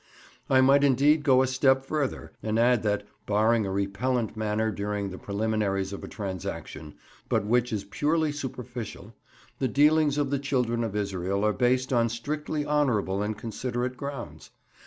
I 0.49 0.61
might 0.61 0.83
indeed 0.83 1.21
go 1.21 1.43
a 1.43 1.45
step 1.45 1.85
further, 1.85 2.31
and 2.41 2.57
add, 2.57 2.81
that, 2.81 3.03
barring 3.27 3.67
a 3.67 3.71
repellent 3.71 4.35
manner 4.35 4.71
during 4.71 5.11
the 5.11 5.19
preliminaries 5.19 5.93
of 5.93 6.03
a 6.03 6.07
transaction, 6.07 6.95
but 7.29 7.45
which 7.45 7.71
is 7.71 7.83
purely 7.83 8.31
superficial, 8.31 9.13
the 9.59 9.67
dealings 9.67 10.17
of 10.17 10.31
the 10.31 10.39
children 10.39 10.83
of 10.83 10.95
Israel 10.95 11.45
are 11.45 11.53
based 11.53 11.93
on 11.93 12.09
strictly 12.09 12.65
honourable 12.65 13.21
and 13.21 13.37
considerate 13.37 13.95
grounds. 13.95 14.49